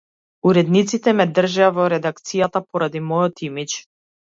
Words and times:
Уредниците 0.51 1.13
ме 1.19 1.29
држеа 1.41 1.69
во 1.77 1.87
редакцијата 1.95 2.67
поради 2.67 3.07
мојот 3.15 3.51
имиџ. 3.53 3.83